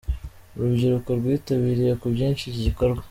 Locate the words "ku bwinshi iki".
1.99-2.61